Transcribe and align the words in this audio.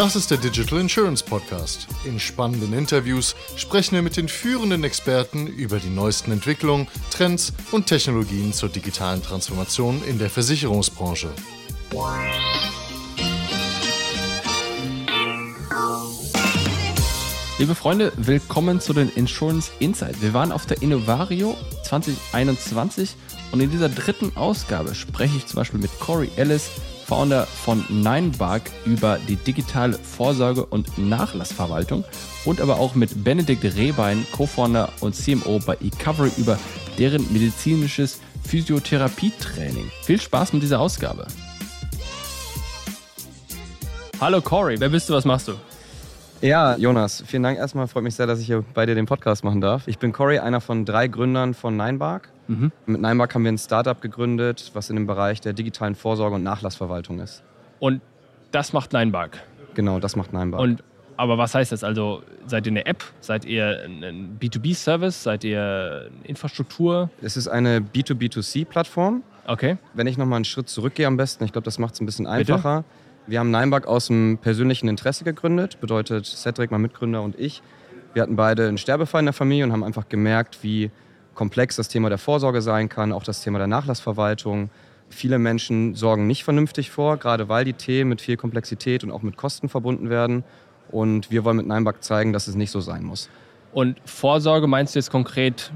Das 0.00 0.16
ist 0.16 0.30
der 0.30 0.38
Digital 0.38 0.80
Insurance 0.80 1.22
Podcast. 1.22 1.86
In 2.06 2.18
spannenden 2.18 2.72
Interviews 2.72 3.36
sprechen 3.56 3.96
wir 3.96 4.00
mit 4.00 4.16
den 4.16 4.28
führenden 4.28 4.82
Experten 4.82 5.46
über 5.46 5.78
die 5.78 5.90
neuesten 5.90 6.32
Entwicklungen, 6.32 6.88
Trends 7.10 7.52
und 7.70 7.84
Technologien 7.86 8.54
zur 8.54 8.70
digitalen 8.70 9.22
Transformation 9.22 10.02
in 10.04 10.18
der 10.18 10.30
Versicherungsbranche. 10.30 11.28
Liebe 17.58 17.74
Freunde, 17.74 18.10
willkommen 18.16 18.80
zu 18.80 18.94
den 18.94 19.10
Insurance 19.10 19.70
Insight. 19.80 20.22
Wir 20.22 20.32
waren 20.32 20.50
auf 20.50 20.64
der 20.64 20.80
Innovario 20.80 21.58
2021 21.84 23.16
und 23.52 23.60
in 23.60 23.70
dieser 23.70 23.90
dritten 23.90 24.34
Ausgabe 24.34 24.94
spreche 24.94 25.36
ich 25.36 25.44
zum 25.44 25.56
Beispiel 25.56 25.78
mit 25.78 25.90
Corey 26.00 26.30
Ellis, 26.36 26.70
Founder 27.10 27.44
von 27.44 27.84
Ninebark, 27.88 28.70
über 28.84 29.18
die 29.26 29.34
digitale 29.34 29.98
Vorsorge 29.98 30.64
und 30.64 30.96
Nachlassverwaltung 30.96 32.04
und 32.44 32.60
aber 32.60 32.78
auch 32.78 32.94
mit 32.94 33.24
Benedikt 33.24 33.64
Rehbein, 33.64 34.24
Co-Founder 34.30 34.92
und 35.00 35.16
CMO 35.16 35.58
bei 35.58 35.76
eCovery 35.82 36.30
über 36.36 36.56
deren 36.98 37.26
medizinisches 37.32 38.20
Physiotherapietraining. 38.44 39.90
Viel 40.04 40.20
Spaß 40.20 40.52
mit 40.52 40.62
dieser 40.62 40.78
Ausgabe. 40.78 41.26
Hallo 44.20 44.40
Corey, 44.40 44.78
wer 44.78 44.90
bist 44.90 45.08
du, 45.08 45.14
was 45.14 45.24
machst 45.24 45.48
du? 45.48 45.54
Ja, 46.40 46.74
Jonas, 46.76 47.22
vielen 47.26 47.42
Dank 47.42 47.58
erstmal. 47.58 47.86
Freut 47.86 48.02
mich 48.02 48.14
sehr, 48.14 48.26
dass 48.26 48.40
ich 48.40 48.46
hier 48.46 48.64
bei 48.72 48.86
dir 48.86 48.94
den 48.94 49.04
Podcast 49.04 49.44
machen 49.44 49.60
darf. 49.60 49.86
Ich 49.86 49.98
bin 49.98 50.12
Cory, 50.12 50.38
einer 50.38 50.62
von 50.62 50.86
drei 50.86 51.06
Gründern 51.06 51.52
von 51.52 51.76
Ninebark. 51.76 52.30
Mhm. 52.48 52.72
Mit 52.86 53.02
Ninebark 53.02 53.34
haben 53.34 53.44
wir 53.44 53.52
ein 53.52 53.58
Startup 53.58 54.00
gegründet, 54.00 54.70
was 54.72 54.88
in 54.88 54.96
dem 54.96 55.06
Bereich 55.06 55.42
der 55.42 55.52
digitalen 55.52 55.94
Vorsorge 55.94 56.36
und 56.36 56.42
Nachlassverwaltung 56.42 57.20
ist. 57.20 57.42
Und 57.78 58.00
das 58.52 58.72
macht 58.72 58.94
Ninebark? 58.94 59.38
Genau, 59.74 60.00
das 60.00 60.16
macht 60.16 60.32
Ninebark. 60.32 60.62
Und, 60.62 60.82
aber 61.18 61.36
was 61.36 61.54
heißt 61.54 61.72
das? 61.72 61.84
Also 61.84 62.22
seid 62.46 62.66
ihr 62.66 62.72
eine 62.72 62.86
App? 62.86 63.04
Seid 63.20 63.44
ihr 63.44 63.82
ein 63.84 64.38
B2B-Service? 64.40 65.22
Seid 65.22 65.44
ihr 65.44 66.10
Infrastruktur? 66.24 67.10
Es 67.20 67.36
ist 67.36 67.48
eine 67.48 67.80
B2B2C-Plattform. 67.80 69.22
Okay. 69.46 69.76
Wenn 69.92 70.06
ich 70.06 70.16
nochmal 70.16 70.36
einen 70.36 70.46
Schritt 70.46 70.70
zurückgehe 70.70 71.06
am 71.06 71.18
besten, 71.18 71.44
ich 71.44 71.52
glaube, 71.52 71.66
das 71.66 71.78
macht 71.78 71.94
es 71.94 72.00
ein 72.00 72.06
bisschen 72.06 72.26
einfacher. 72.26 72.78
Bitte? 72.78 73.09
Wir 73.26 73.38
haben 73.38 73.50
Ninebuck 73.50 73.86
aus 73.86 74.06
dem 74.06 74.38
persönlichen 74.40 74.88
Interesse 74.88 75.24
gegründet, 75.24 75.80
bedeutet 75.80 76.26
Cedric, 76.26 76.70
mein 76.70 76.80
Mitgründer 76.80 77.22
und 77.22 77.38
ich. 77.38 77.62
Wir 78.12 78.22
hatten 78.22 78.36
beide 78.36 78.66
einen 78.66 78.78
Sterbefall 78.78 79.20
in 79.20 79.26
der 79.26 79.32
Familie 79.32 79.64
und 79.64 79.72
haben 79.72 79.84
einfach 79.84 80.08
gemerkt, 80.08 80.58
wie 80.62 80.90
komplex 81.34 81.76
das 81.76 81.88
Thema 81.88 82.08
der 82.08 82.18
Vorsorge 82.18 82.60
sein 82.60 82.88
kann, 82.88 83.12
auch 83.12 83.22
das 83.22 83.42
Thema 83.42 83.58
der 83.58 83.68
Nachlassverwaltung. 83.68 84.70
Viele 85.08 85.38
Menschen 85.38 85.94
sorgen 85.94 86.26
nicht 86.26 86.44
vernünftig 86.44 86.90
vor, 86.90 87.18
gerade 87.18 87.48
weil 87.48 87.64
die 87.64 87.72
Themen 87.72 88.10
mit 88.10 88.20
viel 88.20 88.36
Komplexität 88.36 89.04
und 89.04 89.10
auch 89.10 89.22
mit 89.22 89.36
Kosten 89.36 89.68
verbunden 89.68 90.10
werden. 90.10 90.44
Und 90.90 91.30
wir 91.30 91.44
wollen 91.44 91.56
mit 91.56 91.66
Ninebuck 91.66 92.02
zeigen, 92.02 92.32
dass 92.32 92.48
es 92.48 92.56
nicht 92.56 92.70
so 92.70 92.80
sein 92.80 93.04
muss. 93.04 93.28
Und 93.72 94.00
Vorsorge 94.04 94.66
meinst 94.66 94.94
du 94.94 94.98
jetzt 94.98 95.10
konkret 95.10 95.72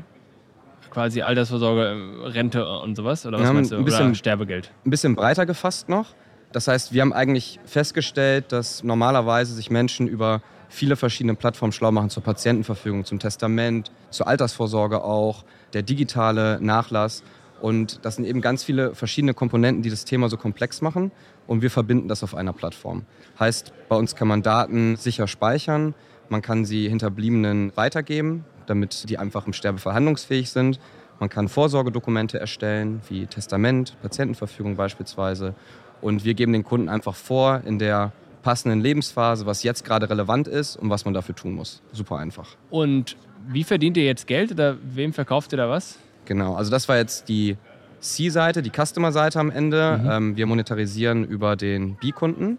quasi 0.91 1.23
Altersvorsorge, 1.23 2.35
Rente 2.35 2.67
und 2.67 2.97
sowas? 2.97 3.27
Oder 3.27 3.39
was 3.39 3.53
meinst 3.53 3.73
du? 3.73 3.77
Ein 3.77 3.85
bisschen, 3.85 4.07
Oder 4.07 4.15
Sterbegeld? 4.15 4.73
Ein 4.85 4.91
bisschen 4.91 5.15
breiter 5.15 5.47
gefasst 5.47 5.89
noch. 5.89 6.15
Das 6.55 6.69
heißt, 6.69 6.93
wir 6.93 7.03
haben 7.03 7.13
eigentlich 7.13 7.59
festgestellt, 7.67 8.53
dass 8.53 8.85
normalerweise 8.85 9.53
sich 9.55 9.71
Menschen 9.71 10.07
über 10.07 10.41
viele 10.69 10.95
verschiedene 10.95 11.35
Plattformen 11.35 11.73
schlau 11.73 11.91
machen 11.91 12.11
zur 12.11 12.23
Patientenverfügung, 12.23 13.05
zum 13.05 13.19
Testament, 13.19 13.91
zur 14.11 14.29
Altersvorsorge 14.29 15.03
auch, 15.03 15.45
der 15.73 15.83
digitale 15.83 16.61
Nachlass. 16.61 17.25
Und 17.61 18.05
das 18.05 18.15
sind 18.15 18.25
eben 18.25 18.41
ganz 18.41 18.63
viele 18.63 18.95
verschiedene 18.95 19.35
Komponenten, 19.35 19.83
die 19.83 19.91
das 19.91 20.05
Thema 20.05 20.29
so 20.29 20.37
komplex 20.37 20.81
machen. 20.81 21.11
Und 21.49 21.61
wir 21.61 21.73
verbinden 21.73 22.07
das 22.07 22.23
auf 22.23 22.37
einer 22.37 22.53
Plattform. 22.53 23.05
Heißt, 23.41 23.73
bei 23.89 23.97
uns 23.97 24.15
kann 24.15 24.29
man 24.29 24.43
Daten 24.43 24.95
sicher 24.95 25.27
speichern, 25.27 25.93
man 26.29 26.41
kann 26.41 26.65
sie 26.65 26.89
Hinterbliebenen 26.89 27.77
weitergeben, 27.77 28.45
damit 28.67 29.11
die 29.11 29.19
einfach 29.19 29.49
im 29.49 29.53
Sterbefall 29.55 29.95
handlungsfähig 29.95 30.51
sind. 30.51 30.79
Man 31.19 31.29
kann 31.29 31.49
Vorsorgedokumente 31.49 32.39
erstellen, 32.39 33.01
wie 33.09 33.27
Testament, 33.27 33.97
Patientenverfügung 34.03 34.77
beispielsweise. 34.77 35.55
Und 36.01 36.25
wir 36.25 36.35
geben 36.35 36.53
den 36.53 36.65
Kunden 36.65 36.89
einfach 36.89 37.15
vor, 37.15 37.63
in 37.65 37.79
der 37.79 38.13
passenden 38.43 38.81
Lebensphase, 38.81 39.47
was 39.47 39.63
jetzt 39.63 39.85
gerade 39.85 40.09
relevant 40.09 40.47
ist 40.47 40.77
und 40.77 40.91
was 40.91 41.05
man 41.05 41.15
dafür 41.15 41.35
tun 41.35 41.55
muss. 41.55 41.83
Super 41.93 42.19
einfach. 42.19 42.57
Und 42.71 43.17
wie 43.49 43.65
verdient 43.65 43.97
ihr 43.97 44.05
jetzt 44.05 44.27
Geld 44.27 44.53
oder 44.53 44.77
wem 44.83 45.13
verkauft 45.13 45.53
ihr 45.53 45.57
da 45.57 45.69
was? 45.69 45.99
Genau, 46.27 46.55
also 46.55 46.71
das 46.71 46.89
war 46.89 46.97
jetzt 46.97 47.29
die 47.29 47.57
C-Seite, 48.01 48.63
die 48.63 48.71
Customer-Seite 48.71 49.41
am 49.41 49.51
Ende. 49.51 49.99
Mhm. 50.03 50.11
Ähm, 50.11 50.37
wir 50.37 50.47
monetarisieren 50.47 51.25
über 51.25 51.57
den 51.57 51.97
B-Kunden, 51.97 52.59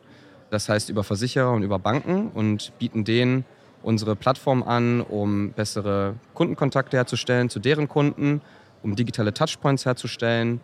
das 0.50 0.68
heißt 0.70 0.90
über 0.90 1.04
Versicherer 1.04 1.52
und 1.52 1.64
über 1.64 1.80
Banken 1.80 2.30
und 2.30 2.74
bieten 2.80 3.04
denen 3.04 3.46
unsere 3.84 4.16
Plattform 4.16 4.64
an, 4.64 5.02
um 5.02 5.52
bessere 5.52 6.16
Kundenkontakte 6.34 6.98
herzustellen 6.98 7.50
zu 7.50 7.60
deren 7.60 7.88
Kunden, 7.88 8.42
um 8.82 8.96
digitale 8.96 9.34
Touchpoints 9.34 9.86
herzustellen 9.86 10.60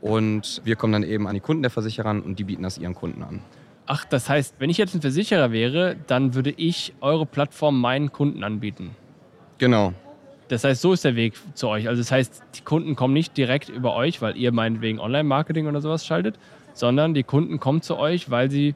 und 0.00 0.60
wir 0.64 0.76
kommen 0.76 0.92
dann 0.92 1.02
eben 1.02 1.26
an 1.26 1.34
die 1.34 1.40
Kunden 1.40 1.62
der 1.62 1.70
Versicherer 1.70 2.10
und 2.10 2.38
die 2.38 2.44
bieten 2.44 2.62
das 2.62 2.78
ihren 2.78 2.94
Kunden 2.94 3.22
an. 3.22 3.40
Ach, 3.86 4.04
das 4.04 4.28
heißt, 4.28 4.56
wenn 4.58 4.68
ich 4.68 4.78
jetzt 4.78 4.94
ein 4.94 5.00
Versicherer 5.00 5.52
wäre, 5.52 5.96
dann 6.06 6.34
würde 6.34 6.50
ich 6.50 6.92
eure 7.00 7.24
Plattform 7.24 7.80
meinen 7.80 8.12
Kunden 8.12 8.42
anbieten. 8.42 8.90
Genau. 9.58 9.92
Das 10.48 10.64
heißt, 10.64 10.80
so 10.80 10.92
ist 10.92 11.04
der 11.04 11.16
Weg 11.16 11.34
zu 11.54 11.68
euch. 11.68 11.88
Also 11.88 12.00
das 12.00 12.10
heißt, 12.10 12.42
die 12.56 12.62
Kunden 12.62 12.94
kommen 12.94 13.14
nicht 13.14 13.36
direkt 13.36 13.68
über 13.68 13.94
euch, 13.94 14.22
weil 14.22 14.36
ihr 14.36 14.52
meinetwegen 14.52 14.98
Online-Marketing 15.00 15.66
oder 15.66 15.80
sowas 15.80 16.06
schaltet, 16.06 16.38
sondern 16.72 17.14
die 17.14 17.22
Kunden 17.22 17.58
kommen 17.58 17.82
zu 17.82 17.96
euch, 17.96 18.30
weil 18.30 18.50
sie 18.50 18.74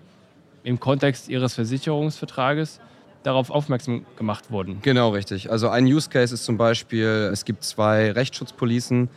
im 0.62 0.80
Kontext 0.80 1.28
ihres 1.28 1.54
Versicherungsvertrages 1.54 2.80
darauf 3.22 3.50
aufmerksam 3.50 4.04
gemacht 4.16 4.50
wurden. 4.50 4.78
Genau, 4.82 5.10
richtig. 5.10 5.50
Also 5.50 5.68
ein 5.68 5.84
Use 5.84 6.08
Case 6.08 6.34
ist 6.34 6.44
zum 6.44 6.56
Beispiel, 6.56 7.30
es 7.32 7.44
gibt 7.44 7.64
zwei 7.64 8.10
Rechtsschutzpolicen, 8.12 9.08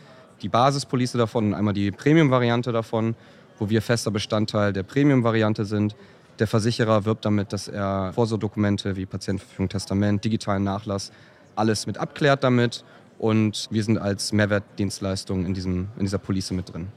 die 0.42 0.48
Basispolice 0.48 1.18
davon 1.18 1.46
und 1.46 1.54
einmal 1.54 1.74
die 1.74 1.90
Premium-Variante 1.90 2.72
davon, 2.72 3.14
wo 3.58 3.68
wir 3.68 3.82
fester 3.82 4.10
Bestandteil 4.10 4.72
der 4.72 4.82
Premium-Variante 4.82 5.64
sind. 5.64 5.94
Der 6.38 6.46
Versicherer 6.46 7.04
wirbt 7.04 7.24
damit, 7.24 7.52
dass 7.52 7.68
er 7.68 8.12
Vorsorgedokumente 8.12 8.96
wie 8.96 9.06
Patientenverfügung, 9.06 9.68
Testament, 9.68 10.24
digitalen 10.24 10.64
Nachlass, 10.64 11.12
alles 11.54 11.86
mit 11.86 11.98
abklärt 11.98 12.42
damit. 12.42 12.84
Und 13.18 13.68
wir 13.70 13.84
sind 13.84 13.98
als 13.98 14.32
Mehrwertdienstleistung 14.32 15.46
in, 15.46 15.54
diesem, 15.54 15.88
in 15.96 16.02
dieser 16.02 16.18
Police 16.18 16.50
mit 16.50 16.72
drin. 16.72 16.88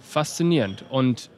Faszinierend. 0.00 0.84
Und 0.90 1.30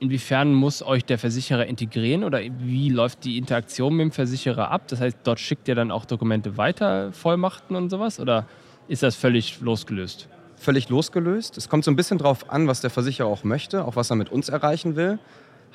inwiefern 0.00 0.52
muss 0.52 0.82
euch 0.82 1.04
der 1.04 1.18
Versicherer 1.18 1.66
integrieren 1.66 2.24
oder 2.24 2.40
wie 2.58 2.90
läuft 2.90 3.24
die 3.24 3.38
Interaktion 3.38 3.96
mit 3.96 4.04
dem 4.04 4.12
Versicherer 4.12 4.70
ab? 4.70 4.88
Das 4.88 5.00
heißt, 5.00 5.18
dort 5.24 5.40
schickt 5.40 5.66
ihr 5.68 5.74
dann 5.74 5.90
auch 5.90 6.04
Dokumente 6.04 6.58
weiter, 6.58 7.12
Vollmachten 7.12 7.74
und 7.74 7.88
sowas? 7.88 8.20
Oder 8.20 8.46
ist 8.86 9.02
das 9.02 9.16
völlig 9.16 9.60
losgelöst? 9.60 10.28
Völlig 10.64 10.88
losgelöst. 10.88 11.56
Es 11.58 11.68
kommt 11.68 11.84
so 11.84 11.90
ein 11.90 11.96
bisschen 11.96 12.18
drauf 12.18 12.50
an, 12.50 12.66
was 12.66 12.80
der 12.80 12.90
Versicherer 12.90 13.28
auch 13.28 13.44
möchte, 13.44 13.84
auch 13.84 13.96
was 13.96 14.10
er 14.10 14.16
mit 14.16 14.30
uns 14.32 14.48
erreichen 14.48 14.96
will. 14.96 15.18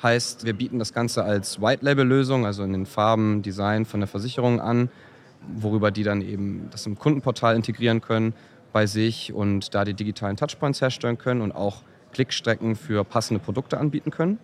Heißt, 0.02 0.44
wir 0.44 0.54
bieten 0.54 0.78
das 0.78 0.92
Ganze 0.92 1.24
als 1.24 1.60
White-Label-Lösung, 1.60 2.44
also 2.44 2.64
in 2.64 2.72
den 2.72 2.86
Farben, 2.86 3.42
Design 3.42 3.84
von 3.84 4.00
der 4.00 4.08
Versicherung 4.08 4.60
an, 4.60 4.90
worüber 5.54 5.90
die 5.90 6.02
dann 6.02 6.22
eben 6.22 6.68
das 6.70 6.86
im 6.86 6.98
Kundenportal 6.98 7.54
integrieren 7.54 8.00
können 8.00 8.34
bei 8.72 8.86
sich 8.86 9.32
und 9.32 9.74
da 9.74 9.84
die 9.84 9.94
digitalen 9.94 10.36
Touchpoints 10.36 10.80
herstellen 10.80 11.18
können 11.18 11.40
und 11.40 11.52
auch 11.52 11.82
Klickstrecken 12.12 12.76
für 12.76 13.04
passende 13.04 13.42
Produkte 13.42 13.78
anbieten 13.78 14.10
können. 14.10 14.38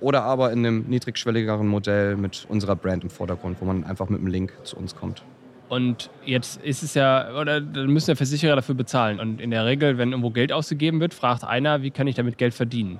Oder 0.00 0.22
aber 0.22 0.52
in 0.52 0.60
einem 0.60 0.84
niedrigschwelligeren 0.88 1.66
Modell 1.66 2.16
mit 2.16 2.46
unserer 2.48 2.76
Brand 2.76 3.04
im 3.04 3.10
Vordergrund, 3.10 3.58
wo 3.60 3.64
man 3.64 3.84
einfach 3.84 4.08
mit 4.08 4.20
einem 4.20 4.28
Link 4.28 4.52
zu 4.64 4.76
uns 4.76 4.94
kommt. 4.94 5.22
Und 5.70 6.10
jetzt 6.26 6.60
ist 6.62 6.82
es 6.82 6.94
ja, 6.94 7.32
oder 7.40 7.60
dann 7.60 7.86
müssen 7.86 8.06
der 8.06 8.16
Versicherer 8.16 8.56
dafür 8.56 8.74
bezahlen. 8.74 9.20
Und 9.20 9.40
in 9.40 9.52
der 9.52 9.64
Regel, 9.64 9.98
wenn 9.98 10.10
irgendwo 10.10 10.30
Geld 10.30 10.50
ausgegeben 10.50 10.98
wird, 10.98 11.14
fragt 11.14 11.44
einer, 11.44 11.82
wie 11.82 11.92
kann 11.92 12.08
ich 12.08 12.16
damit 12.16 12.38
Geld 12.38 12.54
verdienen? 12.54 12.98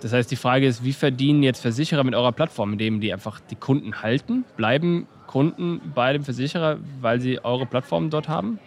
Das 0.00 0.14
heißt, 0.14 0.30
die 0.30 0.36
Frage 0.36 0.66
ist, 0.66 0.82
wie 0.82 0.94
verdienen 0.94 1.42
jetzt 1.42 1.60
Versicherer 1.60 2.02
mit 2.02 2.14
eurer 2.14 2.32
Plattform, 2.32 2.72
indem 2.72 3.02
die 3.02 3.12
einfach 3.12 3.38
die 3.38 3.54
Kunden 3.54 4.00
halten? 4.00 4.46
Bleiben 4.56 5.06
Kunden 5.26 5.92
bei 5.94 6.14
dem 6.14 6.24
Versicherer, 6.24 6.78
weil 7.02 7.20
sie 7.20 7.44
eure 7.44 7.66
Plattform 7.66 8.08
dort 8.08 8.28
haben? 8.28 8.58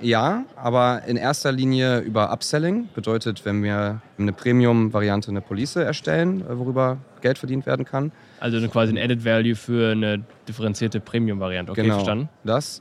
Ja, 0.00 0.44
aber 0.56 1.02
in 1.06 1.16
erster 1.16 1.52
Linie 1.52 2.00
über 2.00 2.32
Upselling. 2.32 2.88
Bedeutet, 2.94 3.44
wenn 3.44 3.62
wir 3.62 4.00
eine 4.18 4.32
Premium-Variante 4.32 5.30
eine 5.30 5.40
Police 5.40 5.76
erstellen, 5.76 6.42
äh, 6.42 6.58
worüber 6.58 6.98
Geld 7.20 7.38
verdient 7.38 7.66
werden 7.66 7.84
kann. 7.84 8.12
Also 8.40 8.66
quasi 8.68 8.92
ein 8.92 8.98
Added 8.98 9.24
Value 9.24 9.56
für 9.56 9.92
eine 9.92 10.22
differenzierte 10.46 11.00
Premium-Variante. 11.00 11.72
Okay, 11.72 11.82
genau, 11.82 11.96
verstanden. 11.96 12.28
Das 12.44 12.80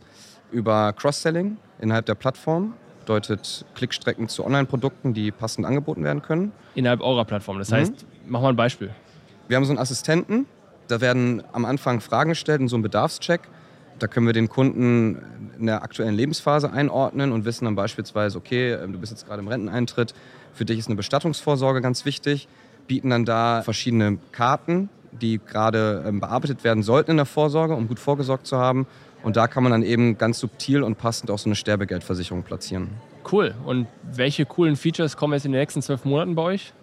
über 0.52 0.94
Cross-Selling 0.94 1.58
innerhalb 1.82 2.06
der 2.06 2.16
Plattform. 2.16 2.74
Bedeutet 3.00 3.66
Klickstrecken 3.76 4.28
zu 4.28 4.46
Online-Produkten, 4.46 5.14
die 5.14 5.32
passend 5.32 5.66
angeboten 5.66 6.04
werden 6.04 6.22
können. 6.22 6.52
Innerhalb 6.76 7.02
eurer 7.02 7.26
Plattform. 7.26 7.58
Das 7.58 7.72
heißt, 7.72 8.04
mhm. 8.04 8.08
mach 8.28 8.42
mal 8.42 8.50
ein 8.50 8.56
Beispiel. 8.56 8.92
Wir 9.48 9.58
haben 9.58 9.66
so 9.66 9.72
einen 9.72 9.80
Assistenten. 9.80 10.46
Da 10.88 11.02
werden 11.02 11.42
am 11.54 11.66
Anfang 11.66 12.00
Fragen 12.02 12.30
gestellt 12.30 12.62
in 12.62 12.68
so 12.68 12.76
einem 12.76 12.84
Bedarfscheck 12.84 13.42
da 14.00 14.08
können 14.08 14.26
wir 14.26 14.34
den 14.34 14.50
Kunden 14.50 15.18
in 15.60 15.66
der 15.66 15.84
aktuellen 15.84 16.16
Lebensphase 16.16 16.72
einordnen 16.72 17.32
und 17.32 17.46
wissen 17.46 17.66
dann 17.66 17.76
beispielsweise, 17.76 18.38
okay, 18.38 18.74
ähm, 18.74 18.94
du 18.94 19.00
bist 19.00 19.12
jetzt 19.12 19.26
gerade 19.26 19.42
im 19.42 19.48
Renteneintritt, 19.48 20.14
für 20.54 20.66
dich 20.66 20.80
ist 20.80 20.88
eine 20.88 20.96
Bestattungsvorsorge 20.96 21.82
ganz 21.82 22.06
wichtig, 22.06 22.48
bieten 22.88 23.10
dann 23.10 23.26
da 23.26 23.62
verschiedene 23.64 24.18
Karten 24.32 24.90
die 25.12 25.40
gerade 25.40 26.04
ähm, 26.08 26.20
bearbeitet 26.20 26.64
werden 26.64 26.84
sollten 26.84 27.12
in 27.12 27.18
der 27.18 27.26
Vorsorge, 27.26 27.76
um 27.76 27.88
gut 27.88 28.00
vorgesorgt 28.00 28.48
zu 28.48 28.58
haben. 28.58 28.88
Und 29.24 29.36
da 29.36 29.48
kann 29.48 29.64
man 29.64 29.72
dann 29.72 29.84
eben 29.84 30.18
ganz 30.18 30.40
subtil 30.40 30.84
und 30.84 30.98
passend 30.98 31.32
auch 31.32 31.40
so 31.40 31.50
eine 31.50 31.56
Sterbegeldversicherung 31.56 32.44
platzieren. 32.44 32.90
Cool. 33.30 33.56
Und 33.66 33.88
welche 34.04 34.46
coolen 34.46 34.76
Features 34.76 35.18
kommen 35.18 35.34
jetzt 35.34 35.46
in 35.46 35.52
den 35.52 35.60
nächsten 35.60 35.82
zwölf 35.82 36.06
Monaten 36.06 36.36
bei 36.36 36.44
euch? 36.44 36.74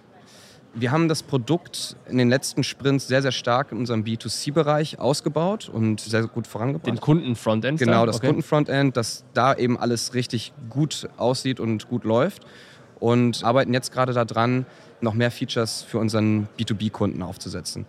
Wir 0.77 0.91
haben 0.91 1.09
das 1.09 1.23
Produkt 1.23 1.97
in 2.09 2.19
den 2.19 2.29
letzten 2.29 2.65
Sprints 2.65 3.07
sehr, 3.07 3.23
sehr 3.23 3.31
stark 3.31 3.71
in 3.71 3.79
unserem 3.79 4.03
B2C-Bereich 4.03 4.99
ausgebaut 4.99 5.69
und 5.69 6.01
sehr 6.01 6.27
gut 6.27 6.49
vorangebracht. 6.49 6.89
Den 6.89 7.01
Kunden-Frontend? 7.01 7.79
Genau, 7.79 8.05
das 8.07 8.17
okay. 8.17 8.27
Kunden-Frontend, 8.27 8.97
dass 8.97 9.25
da 9.35 9.55
eben 9.55 9.79
alles 9.79 10.15
richtig 10.15 10.53
gut 10.69 11.09
aussieht 11.17 11.61
und 11.61 11.89
gut 11.89 12.03
läuft. 12.03 12.45
Und 12.99 13.45
arbeiten 13.45 13.73
jetzt 13.73 13.93
gerade 13.93 14.13
daran, 14.13 14.67
noch 15.01 15.15
mehr 15.15 15.31
Features 15.31 15.83
für 15.83 15.99
unseren 15.99 16.49
B2B-Kunden 16.59 17.23
aufzusetzen. 17.23 17.87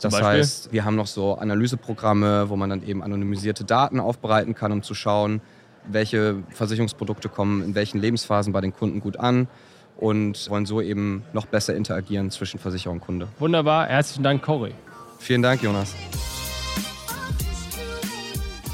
Das 0.00 0.20
heißt, 0.20 0.72
wir 0.72 0.84
haben 0.84 0.96
noch 0.96 1.06
so 1.06 1.36
Analyseprogramme, 1.36 2.50
wo 2.50 2.56
man 2.56 2.68
dann 2.68 2.86
eben 2.86 3.02
anonymisierte 3.02 3.64
Daten 3.64 3.98
aufbereiten 3.98 4.54
kann, 4.54 4.72
um 4.72 4.82
zu 4.82 4.92
schauen, 4.92 5.40
welche 5.88 6.42
Versicherungsprodukte 6.50 7.30
kommen 7.30 7.62
in 7.62 7.74
welchen 7.74 7.98
Lebensphasen 7.98 8.52
bei 8.52 8.60
den 8.60 8.74
Kunden 8.74 9.00
gut 9.00 9.16
an 9.16 9.48
und 9.96 10.48
wollen 10.50 10.66
so 10.66 10.80
eben 10.80 11.24
noch 11.32 11.46
besser 11.46 11.74
interagieren 11.74 12.30
zwischen 12.30 12.58
Versicherer 12.58 12.92
und 12.92 13.00
Kunde. 13.00 13.28
Wunderbar, 13.38 13.86
herzlichen 13.86 14.22
Dank, 14.22 14.42
Cory. 14.42 14.72
Vielen 15.18 15.42
Dank, 15.42 15.62
Jonas. 15.62 15.94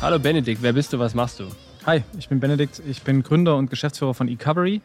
Hallo 0.00 0.18
Benedikt, 0.18 0.62
wer 0.62 0.72
bist 0.72 0.92
du, 0.92 0.98
was 0.98 1.14
machst 1.14 1.38
du? 1.38 1.44
Hi, 1.86 2.02
ich 2.18 2.28
bin 2.28 2.40
Benedikt, 2.40 2.82
ich 2.88 3.02
bin 3.02 3.22
Gründer 3.22 3.56
und 3.56 3.70
Geschäftsführer 3.70 4.14
von 4.14 4.28
eCovery. 4.28 4.80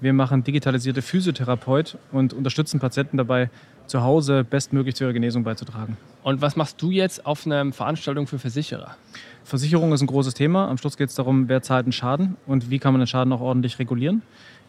Wir 0.00 0.12
machen 0.12 0.42
digitalisierte 0.42 1.00
Physiotherapeut 1.00 1.96
und 2.10 2.32
unterstützen 2.32 2.80
Patienten 2.80 3.18
dabei, 3.18 3.50
zu 3.86 4.02
Hause 4.02 4.44
bestmöglich 4.44 4.94
zu 4.94 5.04
ihrer 5.04 5.12
Genesung 5.12 5.44
beizutragen. 5.44 5.96
Und 6.22 6.40
was 6.40 6.56
machst 6.56 6.80
du 6.80 6.90
jetzt 6.90 7.26
auf 7.26 7.46
einer 7.46 7.72
Veranstaltung 7.72 8.26
für 8.26 8.38
Versicherer? 8.38 8.96
Versicherung 9.44 9.92
ist 9.92 10.00
ein 10.00 10.06
großes 10.06 10.34
Thema. 10.34 10.68
Am 10.68 10.78
Schluss 10.78 10.96
geht 10.96 11.10
es 11.10 11.14
darum, 11.14 11.48
wer 11.48 11.62
zahlt 11.62 11.84
einen 11.84 11.92
Schaden 11.92 12.36
und 12.46 12.70
wie 12.70 12.78
kann 12.78 12.92
man 12.92 13.00
den 13.00 13.06
Schaden 13.06 13.32
auch 13.32 13.40
ordentlich 13.40 13.78
regulieren. 13.78 14.22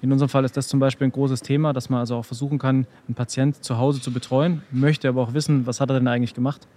In 0.03 0.11
unserem 0.11 0.27
Fall 0.27 0.43
ist 0.43 0.57
das 0.57 0.67
zum 0.67 0.81
Beispiel 0.81 1.07
ein 1.07 1.13
großes 1.13 1.43
Thema, 1.43 1.71
dass 1.71 1.89
man 1.89 2.01
also 2.01 2.17
auch 2.17 2.25
versuchen 2.25 2.59
kann, 2.59 2.85
einen 3.07 3.15
Patient 3.15 3.63
zu 3.63 3.77
Hause 3.77 4.01
zu 4.01 4.11
betreuen, 4.11 4.61
möchte 4.69 5.07
aber 5.07 5.21
auch 5.21 5.33
wissen, 5.33 5.65
was 5.65 5.79
hat 5.79 5.89
er 5.89 5.93
denn 5.93 6.09
eigentlich 6.09 6.33
gemacht. 6.33 6.67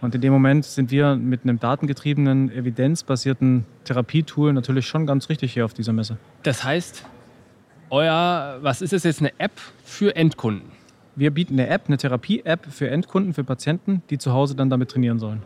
Und 0.00 0.14
in 0.14 0.22
dem 0.22 0.32
Moment 0.32 0.64
sind 0.64 0.90
wir 0.90 1.14
mit 1.16 1.42
einem 1.42 1.60
datengetriebenen, 1.60 2.50
evidenzbasierten 2.50 3.66
Therapietool 3.84 4.54
natürlich 4.54 4.86
schon 4.86 5.06
ganz 5.06 5.28
richtig 5.28 5.52
hier 5.52 5.66
auf 5.66 5.74
dieser 5.74 5.92
Messe. 5.92 6.16
Das 6.44 6.64
heißt, 6.64 7.04
euer, 7.90 8.56
was 8.62 8.80
ist 8.80 8.94
es 8.94 9.02
jetzt, 9.02 9.20
eine 9.20 9.38
App 9.38 9.60
für 9.84 10.16
Endkunden? 10.16 10.72
Wir 11.14 11.30
bieten 11.30 11.60
eine 11.60 11.68
App, 11.68 11.88
eine 11.88 11.98
Therapie-App 11.98 12.64
für 12.70 12.88
Endkunden, 12.88 13.34
für 13.34 13.44
Patienten, 13.44 14.02
die 14.08 14.16
zu 14.16 14.32
Hause 14.32 14.54
dann 14.54 14.70
damit 14.70 14.90
trainieren 14.90 15.18
sollen. 15.18 15.42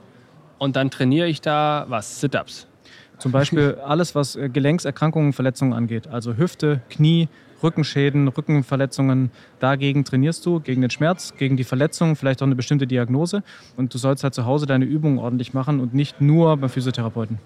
Und 0.59 0.77
dann 0.77 0.93
trainiere 0.93 1.27
ich 1.27 1.41
da 1.41 1.87
was? 1.89 2.21
Sit-Ups? 2.21 2.69
Zum 3.19 3.33
Beispiel 3.33 3.79
alles, 3.85 4.15
was 4.15 4.37
äh, 4.37 4.49
Gelenkserkrankungen, 4.49 5.33
Verletzungen 5.33 5.73
angeht. 5.73 6.07
Also 6.09 6.37
Hüfte, 6.37 6.81
Knie, 6.91 7.29
Rückenschäden, 7.63 8.29
Rückenverletzungen. 8.29 9.31
Dagegen 9.61 10.05
trainierst 10.05 10.45
du, 10.45 10.61
gegen 10.61 10.83
den 10.83 10.91
Schmerz, 10.91 11.35
gegen 11.37 11.57
die 11.57 11.65
Verletzung, 11.65 12.17
vielleicht 12.17 12.43
auch 12.43 12.47
eine 12.47 12.55
bestimmte 12.55 12.87
Diagnose. 12.87 13.43
Und 13.77 13.93
du 13.95 13.99
sollst 13.99 14.25
halt 14.25 14.35
zu 14.35 14.45
Hause 14.45 14.67
deine 14.67 14.85
Übungen 14.85 15.19
ordentlich 15.19 15.55
machen 15.55 15.81
und 15.81 15.95
nicht 15.95 16.21
nur 16.21 16.57
beim 16.57 16.71
Physiotherapeuten. 16.71 17.39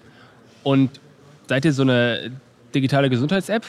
Und 0.63 0.99
seid 1.47 1.65
ihr 1.65 1.73
so 1.73 1.83
eine 1.83 2.31
digitale 2.75 3.09
Gesundheits-App, 3.09 3.65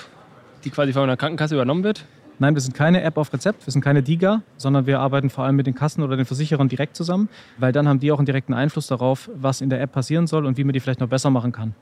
die 0.64 0.70
quasi 0.70 0.93
von 0.93 1.02
einer 1.02 1.16
Krankenkasse 1.16 1.54
übernommen 1.54 1.84
wird? 1.84 2.04
Nein, 2.38 2.54
wir 2.54 2.60
sind 2.60 2.75
keine 2.75 3.02
App 3.02 3.19
auf 3.19 3.32
Rezept, 3.32 3.66
wir 3.66 3.72
sind 3.72 3.82
keine 3.82 4.02
DIGA, 4.02 4.43
sondern 4.56 4.87
wir 4.87 4.99
arbeiten 4.99 5.31
vor 5.31 5.44
allem 5.44 5.54
mit 5.54 5.66
den 5.66 5.75
Kassen 5.75 6.02
oder 6.02 6.16
den 6.16 6.25
Versicherern 6.26 6.69
direkt 6.69 6.96
zusammen, 6.96 7.28
weil 7.58 7.72
dann 7.72 7.87
haben 7.87 8.00
die 8.00 8.10
auch 8.10 8.19
einen 8.19 8.26
direkten 8.26 8.52
Einfluss 8.52 8.88
darauf, 8.88 9.31
was 9.34 9.60
in 9.60 9.70
der 9.70 9.81
App 9.81 9.93
passieren 9.93 10.26
soll 10.26 10.44
und 10.46 10.56
wie 10.56 10.64
man 10.64 10.72
die 10.72 10.81
vielleicht 10.81 11.00
noch 11.00 11.08
besser 11.08 11.31
machen 11.31 11.52
kann. 11.52 11.75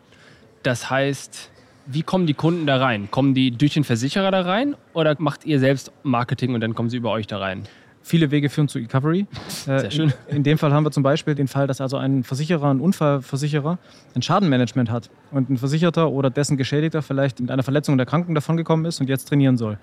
Das 0.62 0.91
heißt, 0.91 1.51
wie 1.87 2.03
kommen 2.03 2.27
die 2.27 2.35
Kunden 2.35 2.67
da 2.67 2.77
rein? 2.77 3.11
Kommen 3.11 3.35
die 3.35 3.51
durch 3.51 3.75
den 3.75 3.85
Versicherer 3.85 4.31
da 4.31 4.43
rein 4.43 4.77
oder 4.93 5.17
macht 5.19 5.45
ihr 5.45 5.59
selbst 5.59 5.91
Marketing 6.03 6.55
und 6.55 6.61
dann 6.61 6.75
kommen 6.75 6.91
sie 6.91 6.99
über 6.99 7.11
euch 7.11 7.27
da 7.27 7.39
rein? 7.39 7.65
Viele 8.03 8.31
Wege 8.31 8.49
führen 8.49 8.67
zu 8.67 8.79
Recovery. 8.79 9.27
Sehr 9.49 9.85
äh, 9.85 9.91
schön. 9.91 10.12
In, 10.29 10.37
in, 10.37 10.43
dem 10.43 10.59
Fall 10.59 10.73
haben 10.73 10.85
wir 10.85 10.91
zum 10.91 11.03
Beispiel 11.03 11.35
den 11.35 11.49
Fall, 11.49 11.67
dass 11.67 11.81
also 11.81 11.99
ein 11.99 12.25
Versicherer, 12.25 12.71
ein 12.71 12.81
Unfallversicherer 12.81 13.79
ein 14.15 14.23
Schadenmanagement 14.23 14.91
hat 14.91 15.11
und 15.31 15.51
ein 15.51 15.59
Versicherter 15.59 16.11
oder 16.11 16.31
dessen 16.31 16.57
Geschädigter 16.57 17.03
vielleicht 17.03 17.41
mit 17.41 17.51
einer 17.51 17.63
Verletzung 17.63 17.99
der 17.99 18.06
Erkrankung 18.06 18.35
davongekommen 18.35 18.87
ist 18.87 19.01
und 19.01 19.09
jetzt 19.09 19.29
trainieren 19.29 19.59
soll. 19.59 19.79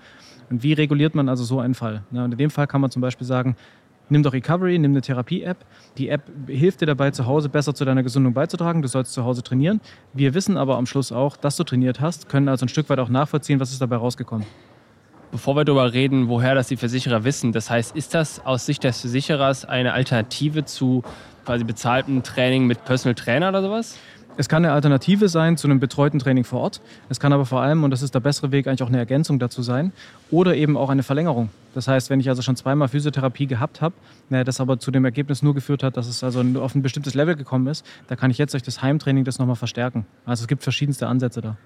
Und 0.50 0.62
wie 0.62 0.72
reguliert 0.72 1.14
man 1.14 1.28
also 1.28 1.44
so 1.44 1.60
einen 1.60 1.74
Fall? 1.74 2.02
Und 2.10 2.32
in 2.32 2.38
dem 2.38 2.50
Fall 2.50 2.66
kann 2.66 2.80
man 2.80 2.90
zum 2.90 3.02
Beispiel 3.02 3.26
sagen, 3.26 3.56
nimm 4.10 4.22
doch 4.22 4.32
Recovery, 4.32 4.78
nimm 4.78 4.92
eine 4.92 5.00
Therapie-App. 5.00 5.58
Die 5.96 6.08
App 6.08 6.22
hilft 6.46 6.80
dir 6.80 6.86
dabei, 6.86 7.10
zu 7.10 7.26
Hause 7.26 7.48
besser 7.48 7.74
zu 7.74 7.84
deiner 7.84 8.02
Gesundung 8.02 8.34
beizutragen. 8.34 8.82
Du 8.82 8.88
sollst 8.88 9.12
zu 9.12 9.24
Hause 9.24 9.42
trainieren. 9.42 9.80
Wir 10.12 10.34
wissen 10.34 10.56
aber 10.56 10.76
am 10.76 10.86
Schluss 10.86 11.12
auch, 11.12 11.36
dass 11.36 11.56
du 11.56 11.64
trainiert 11.64 12.00
hast, 12.00 12.28
können 12.28 12.48
also 12.48 12.66
ein 12.66 12.68
Stück 12.68 12.88
weit 12.88 12.98
auch 12.98 13.08
nachvollziehen, 13.08 13.60
was 13.60 13.72
ist 13.72 13.80
dabei 13.80 13.96
rausgekommen. 13.96 14.46
Bevor 15.30 15.56
wir 15.56 15.64
darüber 15.64 15.92
reden, 15.92 16.28
woher 16.28 16.54
das 16.54 16.68
die 16.68 16.76
Versicherer 16.76 17.22
wissen, 17.24 17.52
das 17.52 17.68
heißt, 17.68 17.94
ist 17.94 18.14
das 18.14 18.44
aus 18.46 18.64
Sicht 18.64 18.82
des 18.82 19.02
Versicherers 19.02 19.66
eine 19.66 19.92
Alternative 19.92 20.64
zu 20.64 21.02
quasi 21.44 21.64
bezahltem 21.64 22.22
Training 22.22 22.66
mit 22.66 22.82
Personal 22.86 23.14
Trainer 23.14 23.50
oder 23.50 23.62
sowas? 23.62 23.98
Es 24.40 24.48
kann 24.48 24.64
eine 24.64 24.72
Alternative 24.72 25.28
sein 25.28 25.56
zu 25.56 25.66
einem 25.66 25.80
betreuten 25.80 26.20
Training 26.20 26.44
vor 26.44 26.60
Ort. 26.60 26.80
Es 27.08 27.18
kann 27.18 27.32
aber 27.32 27.44
vor 27.44 27.60
allem, 27.60 27.82
und 27.82 27.90
das 27.90 28.02
ist 28.02 28.14
der 28.14 28.20
bessere 28.20 28.52
Weg, 28.52 28.68
eigentlich 28.68 28.84
auch 28.84 28.88
eine 28.88 28.98
Ergänzung 28.98 29.40
dazu 29.40 29.62
sein. 29.62 29.92
Oder 30.30 30.54
eben 30.54 30.76
auch 30.76 30.90
eine 30.90 31.02
Verlängerung. 31.02 31.48
Das 31.74 31.88
heißt, 31.88 32.08
wenn 32.08 32.20
ich 32.20 32.28
also 32.28 32.40
schon 32.40 32.54
zweimal 32.54 32.86
Physiotherapie 32.86 33.48
gehabt 33.48 33.80
habe, 33.80 33.96
das 34.30 34.60
aber 34.60 34.78
zu 34.78 34.92
dem 34.92 35.04
Ergebnis 35.04 35.42
nur 35.42 35.56
geführt 35.56 35.82
hat, 35.82 35.96
dass 35.96 36.06
es 36.06 36.22
also 36.22 36.44
auf 36.60 36.76
ein 36.76 36.82
bestimmtes 36.82 37.14
Level 37.14 37.34
gekommen 37.34 37.66
ist, 37.66 37.84
da 38.06 38.14
kann 38.14 38.30
ich 38.30 38.38
jetzt 38.38 38.52
durch 38.52 38.62
das 38.62 38.80
Heimtraining 38.80 39.24
das 39.24 39.40
nochmal 39.40 39.56
verstärken. 39.56 40.06
Also 40.24 40.42
es 40.42 40.46
gibt 40.46 40.62
verschiedenste 40.62 41.08
Ansätze 41.08 41.40
da. 41.40 41.56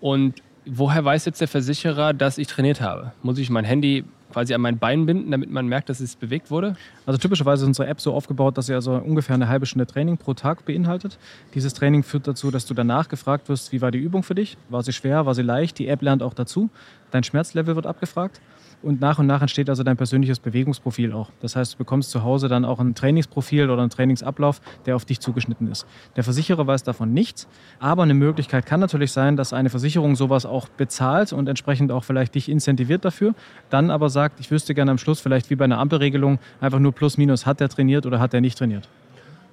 Und 0.00 0.36
woher 0.64 1.04
weiß 1.04 1.26
jetzt 1.26 1.42
der 1.42 1.48
Versicherer, 1.48 2.14
dass 2.14 2.38
ich 2.38 2.46
trainiert 2.46 2.80
habe? 2.80 3.12
Muss 3.22 3.36
ich 3.36 3.50
mein 3.50 3.66
Handy 3.66 4.04
quasi 4.32 4.54
an 4.54 4.60
mein 4.60 4.78
Bein 4.78 5.06
binden, 5.06 5.30
damit 5.30 5.50
man 5.50 5.66
merkt, 5.66 5.88
dass 5.88 6.00
es 6.00 6.16
bewegt 6.16 6.50
wurde? 6.50 6.74
Also 7.06 7.18
typischerweise 7.18 7.64
ist 7.64 7.68
unsere 7.68 7.88
App 7.88 8.00
so 8.00 8.14
aufgebaut, 8.14 8.56
dass 8.56 8.66
sie 8.66 8.74
also 8.74 8.94
ungefähr 8.94 9.34
eine 9.34 9.48
halbe 9.48 9.66
Stunde 9.66 9.86
Training 9.86 10.16
pro 10.16 10.34
Tag 10.34 10.64
beinhaltet. 10.64 11.18
Dieses 11.54 11.74
Training 11.74 12.02
führt 12.02 12.26
dazu, 12.26 12.50
dass 12.50 12.66
du 12.66 12.74
danach 12.74 13.08
gefragt 13.08 13.48
wirst, 13.48 13.72
wie 13.72 13.80
war 13.82 13.90
die 13.90 13.98
Übung 13.98 14.22
für 14.22 14.34
dich? 14.34 14.56
War 14.68 14.82
sie 14.82 14.92
schwer? 14.92 15.26
War 15.26 15.34
sie 15.34 15.42
leicht? 15.42 15.78
Die 15.78 15.88
App 15.88 16.02
lernt 16.02 16.22
auch 16.22 16.34
dazu. 16.34 16.70
Dein 17.10 17.24
Schmerzlevel 17.24 17.76
wird 17.76 17.86
abgefragt. 17.86 18.40
Und 18.82 19.00
nach 19.00 19.18
und 19.18 19.26
nach 19.26 19.40
entsteht 19.40 19.68
also 19.70 19.84
dein 19.84 19.96
persönliches 19.96 20.40
Bewegungsprofil 20.40 21.12
auch. 21.12 21.30
Das 21.40 21.54
heißt, 21.54 21.74
du 21.74 21.78
bekommst 21.78 22.10
zu 22.10 22.24
Hause 22.24 22.48
dann 22.48 22.64
auch 22.64 22.80
ein 22.80 22.94
Trainingsprofil 22.94 23.70
oder 23.70 23.82
einen 23.82 23.90
Trainingsablauf, 23.90 24.60
der 24.86 24.96
auf 24.96 25.04
dich 25.04 25.20
zugeschnitten 25.20 25.70
ist. 25.70 25.86
Der 26.16 26.24
Versicherer 26.24 26.66
weiß 26.66 26.82
davon 26.82 27.12
nichts, 27.12 27.46
aber 27.78 28.02
eine 28.02 28.14
Möglichkeit 28.14 28.66
kann 28.66 28.80
natürlich 28.80 29.12
sein, 29.12 29.36
dass 29.36 29.52
eine 29.52 29.70
Versicherung 29.70 30.16
sowas 30.16 30.46
auch 30.46 30.68
bezahlt 30.68 31.32
und 31.32 31.48
entsprechend 31.48 31.92
auch 31.92 32.02
vielleicht 32.02 32.34
dich 32.34 32.48
incentiviert 32.48 33.04
dafür, 33.04 33.34
dann 33.70 33.90
aber 33.90 34.10
sagt, 34.10 34.40
ich 34.40 34.50
wüsste 34.50 34.74
gerne 34.74 34.90
am 34.90 34.98
Schluss 34.98 35.20
vielleicht 35.20 35.50
wie 35.50 35.54
bei 35.54 35.64
einer 35.64 35.78
Ampelregelung 35.78 36.40
einfach 36.60 36.80
nur 36.80 36.92
plus 36.92 37.18
minus, 37.18 37.46
hat 37.46 37.60
der 37.60 37.68
trainiert 37.68 38.04
oder 38.04 38.18
hat 38.18 38.32
der 38.32 38.40
nicht 38.40 38.58
trainiert. 38.58 38.88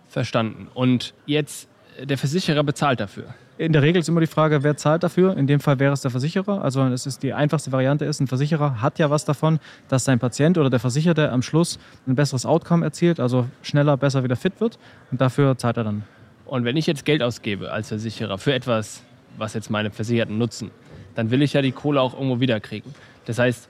Verstanden. 0.07 0.69
Und 0.73 1.13
jetzt 1.27 1.69
der 2.03 2.17
Versicherer 2.17 2.63
bezahlt 2.63 2.99
dafür. 2.99 3.25
In 3.57 3.73
der 3.73 3.81
Regel 3.81 3.99
ist 3.99 4.09
immer 4.09 4.21
die 4.21 4.27
Frage, 4.27 4.63
wer 4.63 4.77
zahlt 4.77 5.03
dafür. 5.03 5.35
In 5.35 5.47
dem 5.47 5.59
Fall 5.59 5.79
wäre 5.79 5.93
es 5.93 6.01
der 6.01 6.11
Versicherer. 6.11 6.63
Also 6.63 6.83
es 6.83 7.05
ist 7.05 7.23
die 7.23 7.33
einfachste 7.33 7.71
Variante 7.71 8.05
ist, 8.05 8.19
ein 8.19 8.27
Versicherer 8.27 8.81
hat 8.81 8.99
ja 8.99 9.09
was 9.09 9.25
davon, 9.25 9.59
dass 9.87 10.05
sein 10.05 10.19
Patient 10.19 10.57
oder 10.57 10.69
der 10.69 10.79
Versicherte 10.79 11.31
am 11.31 11.41
Schluss 11.41 11.79
ein 12.07 12.15
besseres 12.15 12.45
Outcome 12.45 12.85
erzielt, 12.85 13.19
also 13.19 13.47
schneller, 13.61 13.97
besser 13.97 14.23
wieder 14.23 14.35
fit 14.35 14.59
wird. 14.59 14.79
Und 15.11 15.19
dafür 15.19 15.57
zahlt 15.57 15.77
er 15.77 15.83
dann. 15.83 16.03
Und 16.45 16.65
wenn 16.65 16.77
ich 16.77 16.87
jetzt 16.87 17.05
Geld 17.05 17.21
ausgebe 17.21 17.71
als 17.71 17.89
Versicherer 17.89 18.37
für 18.37 18.53
etwas, 18.53 19.03
was 19.37 19.53
jetzt 19.53 19.69
meine 19.69 19.91
Versicherten 19.91 20.37
nutzen, 20.37 20.71
dann 21.15 21.31
will 21.31 21.41
ich 21.41 21.53
ja 21.53 21.61
die 21.61 21.71
Kohle 21.71 22.01
auch 22.01 22.13
irgendwo 22.13 22.39
wiederkriegen. 22.39 22.93
Das 23.25 23.39
heißt, 23.39 23.67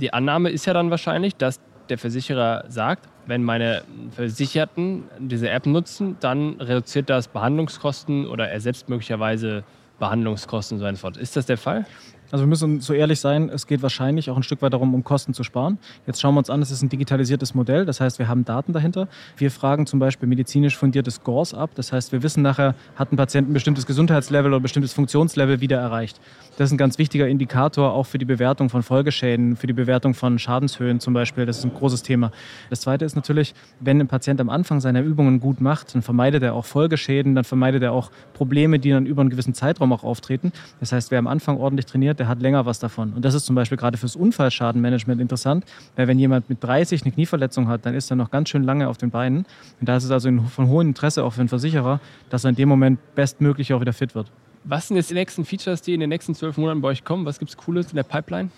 die 0.00 0.12
Annahme 0.12 0.50
ist 0.50 0.66
ja 0.66 0.72
dann 0.72 0.90
wahrscheinlich, 0.90 1.36
dass 1.36 1.60
der 1.90 1.98
Versicherer 1.98 2.64
sagt, 2.68 3.08
wenn 3.26 3.42
meine 3.42 3.82
Versicherten 4.12 5.04
diese 5.18 5.50
App 5.50 5.66
nutzen, 5.66 6.16
dann 6.20 6.60
reduziert 6.60 7.10
das 7.10 7.28
Behandlungskosten 7.28 8.26
oder 8.26 8.48
ersetzt 8.48 8.88
möglicherweise 8.88 9.64
Behandlungskosten 9.98 10.80
und 10.80 10.94
so 10.94 11.00
fort. 11.00 11.16
Ist 11.16 11.36
das 11.36 11.46
der 11.46 11.58
Fall? 11.58 11.86
Also 12.30 12.44
wir 12.44 12.48
müssen 12.48 12.80
so 12.80 12.92
ehrlich 12.92 13.18
sein, 13.18 13.48
es 13.48 13.66
geht 13.66 13.82
wahrscheinlich 13.82 14.30
auch 14.30 14.36
ein 14.36 14.42
Stück 14.42 14.62
weit 14.62 14.72
darum, 14.72 14.94
um 14.94 15.02
Kosten 15.02 15.34
zu 15.34 15.42
sparen. 15.42 15.78
Jetzt 16.06 16.20
schauen 16.20 16.34
wir 16.34 16.38
uns 16.38 16.50
an, 16.50 16.62
es 16.62 16.70
ist 16.70 16.82
ein 16.82 16.88
digitalisiertes 16.88 17.54
Modell, 17.54 17.84
das 17.84 18.00
heißt, 18.00 18.18
wir 18.20 18.28
haben 18.28 18.44
Daten 18.44 18.72
dahinter. 18.72 19.08
Wir 19.36 19.50
fragen 19.50 19.86
zum 19.86 19.98
Beispiel 19.98 20.28
medizinisch 20.28 20.76
fundierte 20.76 21.10
Scores 21.10 21.54
ab, 21.54 21.70
das 21.74 21.92
heißt, 21.92 22.12
wir 22.12 22.22
wissen 22.22 22.42
nachher, 22.42 22.74
hat 22.94 23.12
ein 23.12 23.16
Patient 23.16 23.50
ein 23.50 23.52
bestimmtes 23.52 23.84
Gesundheitslevel 23.84 24.52
oder 24.52 24.60
ein 24.60 24.62
bestimmtes 24.62 24.92
Funktionslevel 24.92 25.60
wieder 25.60 25.78
erreicht. 25.78 26.20
Das 26.56 26.68
ist 26.68 26.72
ein 26.72 26.78
ganz 26.78 26.98
wichtiger 26.98 27.26
Indikator 27.26 27.92
auch 27.92 28.06
für 28.06 28.18
die 28.18 28.24
Bewertung 28.24 28.68
von 28.70 28.82
Folgeschäden, 28.82 29.56
für 29.56 29.66
die 29.66 29.72
Bewertung 29.72 30.14
von 30.14 30.38
Schadenshöhen 30.38 31.00
zum 31.00 31.14
Beispiel. 31.14 31.46
Das 31.46 31.58
ist 31.58 31.64
ein 31.64 31.74
großes 31.74 32.02
Thema. 32.02 32.30
Das 32.68 32.82
Zweite 32.82 33.04
ist 33.04 33.16
natürlich, 33.16 33.54
wenn 33.80 34.00
ein 34.00 34.08
Patient 34.08 34.40
am 34.40 34.50
Anfang 34.50 34.80
seiner 34.80 35.02
Übungen 35.02 35.40
gut 35.40 35.60
macht, 35.60 35.94
dann 35.94 36.02
vermeidet 36.02 36.42
er 36.42 36.54
auch 36.54 36.64
Folgeschäden, 36.64 37.34
dann 37.34 37.44
vermeidet 37.44 37.82
er 37.82 37.92
auch 37.92 38.10
Probleme, 38.34 38.78
die 38.78 38.90
dann 38.90 39.06
über 39.06 39.20
einen 39.20 39.30
gewissen 39.30 39.54
Zeitraum 39.54 39.92
auch 39.92 40.04
auftreten. 40.04 40.52
Das 40.78 40.92
heißt, 40.92 41.10
wer 41.10 41.18
am 41.18 41.26
Anfang 41.26 41.56
ordentlich 41.56 41.86
trainiert, 41.86 42.19
der 42.20 42.28
hat 42.28 42.40
länger 42.40 42.66
was 42.66 42.78
davon. 42.78 43.14
Und 43.14 43.24
das 43.24 43.34
ist 43.34 43.46
zum 43.46 43.56
Beispiel 43.56 43.78
gerade 43.78 43.96
fürs 43.96 44.14
Unfallschadenmanagement 44.14 45.20
interessant, 45.20 45.64
weil 45.96 46.06
wenn 46.06 46.18
jemand 46.18 46.48
mit 46.50 46.62
30 46.62 47.02
eine 47.02 47.12
Knieverletzung 47.12 47.66
hat, 47.66 47.86
dann 47.86 47.94
ist 47.94 48.10
er 48.10 48.16
noch 48.16 48.30
ganz 48.30 48.50
schön 48.50 48.62
lange 48.62 48.88
auf 48.88 48.98
den 48.98 49.10
Beinen. 49.10 49.46
Und 49.80 49.88
da 49.88 49.96
ist 49.96 50.04
es 50.04 50.10
also 50.10 50.30
von 50.54 50.68
hohem 50.68 50.88
Interesse 50.88 51.24
auch 51.24 51.32
für 51.32 51.40
einen 51.40 51.48
Versicherer, 51.48 51.98
dass 52.28 52.44
er 52.44 52.50
in 52.50 52.56
dem 52.56 52.68
Moment 52.68 52.98
bestmöglich 53.14 53.72
auch 53.72 53.80
wieder 53.80 53.94
fit 53.94 54.14
wird. 54.14 54.30
Was 54.64 54.88
sind 54.88 54.98
jetzt 54.98 55.08
die 55.08 55.14
nächsten 55.14 55.46
Features, 55.46 55.80
die 55.80 55.94
in 55.94 56.00
den 56.00 56.10
nächsten 56.10 56.34
zwölf 56.34 56.58
Monaten 56.58 56.82
bei 56.82 56.88
euch 56.88 57.04
kommen? 57.04 57.24
Was 57.24 57.38
gibt 57.38 57.50
es 57.50 57.56
Cooles 57.56 57.90
in 57.90 57.96
der 57.96 58.02
Pipeline? 58.02 58.50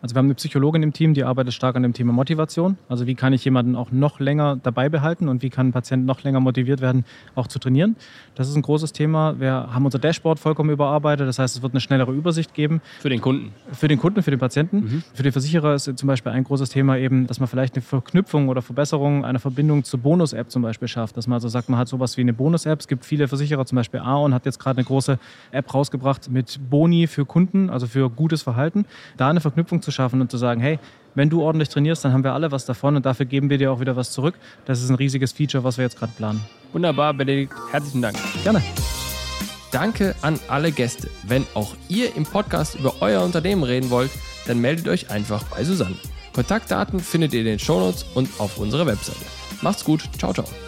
Also 0.00 0.14
wir 0.14 0.18
haben 0.18 0.26
eine 0.26 0.34
Psychologin 0.34 0.82
im 0.82 0.92
Team, 0.92 1.12
die 1.12 1.24
arbeitet 1.24 1.54
stark 1.54 1.74
an 1.74 1.82
dem 1.82 1.92
Thema 1.92 2.12
Motivation. 2.12 2.78
Also 2.88 3.06
wie 3.06 3.16
kann 3.16 3.32
ich 3.32 3.44
jemanden 3.44 3.74
auch 3.74 3.90
noch 3.90 4.20
länger 4.20 4.56
dabei 4.62 4.88
behalten 4.88 5.28
und 5.28 5.42
wie 5.42 5.50
kann 5.50 5.68
ein 5.68 5.72
Patient 5.72 6.06
noch 6.06 6.22
länger 6.22 6.38
motiviert 6.38 6.80
werden, 6.80 7.04
auch 7.34 7.48
zu 7.48 7.58
trainieren. 7.58 7.96
Das 8.36 8.48
ist 8.48 8.54
ein 8.54 8.62
großes 8.62 8.92
Thema. 8.92 9.40
Wir 9.40 9.52
haben 9.52 9.84
unser 9.84 9.98
Dashboard 9.98 10.38
vollkommen 10.38 10.70
überarbeitet. 10.70 11.26
Das 11.26 11.40
heißt, 11.40 11.56
es 11.56 11.62
wird 11.62 11.72
eine 11.72 11.80
schnellere 11.80 12.12
Übersicht 12.12 12.54
geben. 12.54 12.80
Für 13.00 13.08
den 13.08 13.20
Kunden? 13.20 13.52
Für 13.72 13.88
den 13.88 13.98
Kunden, 13.98 14.22
für 14.22 14.30
den 14.30 14.38
Patienten. 14.38 14.76
Mhm. 14.76 15.02
Für 15.12 15.24
den 15.24 15.32
Versicherer 15.32 15.74
ist 15.74 15.90
zum 15.96 16.06
Beispiel 16.06 16.30
ein 16.30 16.44
großes 16.44 16.70
Thema 16.70 16.96
eben, 16.96 17.26
dass 17.26 17.40
man 17.40 17.48
vielleicht 17.48 17.74
eine 17.74 17.82
Verknüpfung 17.82 18.48
oder 18.48 18.62
Verbesserung 18.62 19.24
einer 19.24 19.40
Verbindung 19.40 19.82
zur 19.82 19.98
Bonus-App 19.98 20.50
zum 20.50 20.62
Beispiel 20.62 20.86
schafft. 20.86 21.16
Dass 21.16 21.26
man 21.26 21.34
also 21.34 21.48
sagt, 21.48 21.68
man 21.68 21.78
hat 21.78 21.88
sowas 21.88 22.16
wie 22.16 22.20
eine 22.20 22.32
Bonus-App. 22.32 22.78
Es 22.78 22.86
gibt 22.86 23.04
viele 23.04 23.26
Versicherer, 23.26 23.66
zum 23.66 23.76
Beispiel 23.76 24.00
Aon 24.00 24.32
hat 24.32 24.46
jetzt 24.46 24.60
gerade 24.60 24.78
eine 24.78 24.84
große 24.84 25.18
App 25.50 25.74
rausgebracht 25.74 26.30
mit 26.30 26.60
Boni 26.70 27.08
für 27.08 27.26
Kunden, 27.26 27.68
also 27.68 27.88
für 27.88 28.08
gutes 28.10 28.42
Verhalten. 28.42 28.86
Da 29.16 29.28
eine 29.28 29.40
Verknüpfung 29.40 29.82
zu 29.88 29.92
schaffen 29.92 30.20
und 30.20 30.30
zu 30.30 30.36
sagen, 30.36 30.60
hey, 30.60 30.78
wenn 31.14 31.30
du 31.30 31.42
ordentlich 31.42 31.70
trainierst, 31.70 32.04
dann 32.04 32.12
haben 32.12 32.22
wir 32.22 32.34
alle 32.34 32.52
was 32.52 32.66
davon 32.66 32.94
und 32.94 33.06
dafür 33.06 33.26
geben 33.26 33.48
wir 33.48 33.56
dir 33.56 33.72
auch 33.72 33.80
wieder 33.80 33.96
was 33.96 34.12
zurück. 34.12 34.34
Das 34.66 34.82
ist 34.82 34.90
ein 34.90 34.96
riesiges 34.96 35.32
Feature, 35.32 35.64
was 35.64 35.78
wir 35.78 35.84
jetzt 35.84 35.98
gerade 35.98 36.12
planen. 36.16 36.40
Wunderbar, 36.72 37.14
Benedikt. 37.14 37.54
Herzlichen 37.70 38.02
Dank. 38.02 38.16
Gerne. 38.44 38.62
Danke 39.72 40.14
an 40.22 40.38
alle 40.48 40.70
Gäste. 40.72 41.08
Wenn 41.24 41.46
auch 41.54 41.74
ihr 41.88 42.14
im 42.14 42.24
Podcast 42.24 42.74
über 42.74 42.94
euer 43.00 43.22
Unternehmen 43.22 43.62
reden 43.62 43.90
wollt, 43.90 44.10
dann 44.46 44.60
meldet 44.60 44.88
euch 44.88 45.10
einfach 45.10 45.42
bei 45.44 45.64
Susanne. 45.64 45.96
Kontaktdaten 46.34 47.00
findet 47.00 47.32
ihr 47.34 47.40
in 47.40 47.46
den 47.46 47.58
Shownotes 47.58 48.04
und 48.14 48.28
auf 48.38 48.58
unserer 48.58 48.86
Webseite. 48.86 49.24
Macht's 49.62 49.84
gut. 49.84 50.08
Ciao, 50.18 50.32
ciao. 50.32 50.67